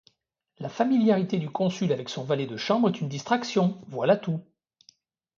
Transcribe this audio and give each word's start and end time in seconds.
La 0.57 0.67
familiarité 0.67 1.37
du 1.37 1.47
Consul 1.51 1.93
avec 1.93 2.09
son 2.09 2.23
valet 2.23 2.47
de 2.47 2.57
chambre 2.57 2.89
est 2.89 3.01
une 3.01 3.07
distraction, 3.07 3.79
voilà 3.87 4.17
tout! 4.17 4.41